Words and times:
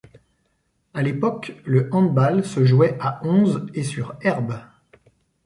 À 0.95 1.03
l'époque 1.03 1.53
le 1.63 1.87
handball 1.93 2.43
se 2.43 2.65
jouait 2.65 2.97
à 2.99 3.23
onze 3.23 3.67
et 3.75 3.83
sur 3.83 4.15
herbe. 4.23 4.57